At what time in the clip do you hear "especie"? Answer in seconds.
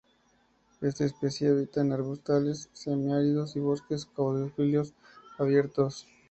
1.05-1.49